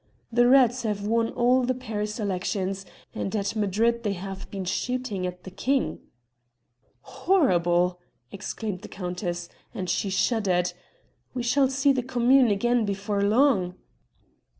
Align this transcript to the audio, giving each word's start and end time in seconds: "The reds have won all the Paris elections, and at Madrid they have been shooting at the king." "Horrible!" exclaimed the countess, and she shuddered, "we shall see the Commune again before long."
"The 0.31 0.47
reds 0.47 0.81
have 0.81 1.05
won 1.05 1.29
all 1.29 1.61
the 1.61 1.75
Paris 1.75 2.19
elections, 2.19 2.87
and 3.13 3.35
at 3.35 3.55
Madrid 3.55 4.01
they 4.01 4.13
have 4.13 4.49
been 4.49 4.65
shooting 4.65 5.27
at 5.27 5.43
the 5.43 5.51
king." 5.51 5.99
"Horrible!" 7.01 7.99
exclaimed 8.31 8.81
the 8.81 8.87
countess, 8.87 9.47
and 9.75 9.87
she 9.91 10.09
shuddered, 10.09 10.73
"we 11.35 11.43
shall 11.43 11.67
see 11.69 11.91
the 11.91 12.01
Commune 12.01 12.47
again 12.49 12.83
before 12.83 13.21
long." 13.21 13.75